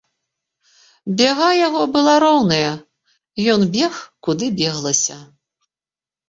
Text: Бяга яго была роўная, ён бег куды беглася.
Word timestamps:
Бяга 1.19 1.49
яго 1.67 1.83
была 1.97 2.15
роўная, 2.23 2.71
ён 3.53 3.61
бег 3.77 3.93
куды 4.29 4.45
беглася. 4.63 5.19